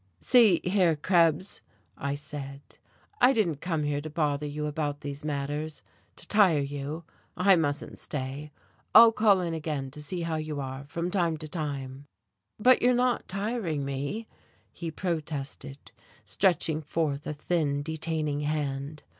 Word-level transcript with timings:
"See 0.19 0.61
here, 0.63 0.95
Krebs," 0.95 1.61
I 1.95 2.15
said, 2.15 2.63
"I 3.21 3.33
didn't 3.33 3.61
come 3.61 3.83
here 3.83 4.01
to 4.01 4.09
bother 4.09 4.47
you 4.47 4.65
about 4.65 5.01
these 5.01 5.23
matters, 5.23 5.83
to 6.15 6.27
tire 6.27 6.57
you. 6.59 7.03
I 7.37 7.55
mustn't 7.55 7.99
stay. 7.99 8.51
I'll 8.95 9.11
call 9.11 9.41
in 9.41 9.53
again 9.53 9.91
to 9.91 10.01
see 10.01 10.21
how 10.21 10.37
you 10.37 10.59
are 10.59 10.85
from 10.85 11.11
time 11.11 11.37
to 11.37 11.47
time." 11.47 12.05
"But 12.59 12.81
you're 12.81 12.95
not 12.95 13.27
tiring 13.27 13.85
me," 13.85 14.27
he 14.73 14.89
protested, 14.89 15.91
stretching 16.25 16.81
forth 16.81 17.27
a 17.27 17.33
thin, 17.33 17.83
detaining 17.83 18.39
hand. 18.39 19.03